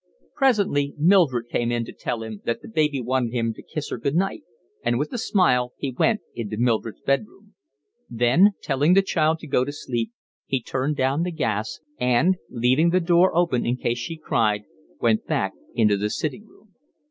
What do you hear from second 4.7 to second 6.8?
and with a smile he went into